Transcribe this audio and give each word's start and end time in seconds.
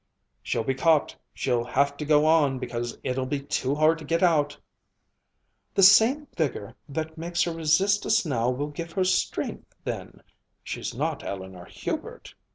"She'll 0.41 0.63
be 0.63 0.73
caught 0.73 1.15
she'll 1.31 1.63
have 1.63 1.95
to 1.97 2.05
go 2.05 2.25
on 2.25 2.57
because 2.57 2.97
it'll 3.03 3.27
be 3.27 3.39
too 3.39 3.75
hard 3.75 3.99
to 3.99 4.03
get 4.03 4.23
out" 4.23 4.57
"The 5.75 5.83
same 5.83 6.27
vigor 6.35 6.73
that 6.89 7.19
makes 7.19 7.43
her 7.43 7.51
resist 7.51 8.07
us 8.07 8.25
now 8.25 8.49
will 8.49 8.69
give 8.71 8.93
her 8.93 9.03
strength 9.03 9.75
then 9.83 10.23
she's 10.63 10.95
not 10.95 11.23
Eleanor 11.23 11.65
Hubert." 11.65 12.33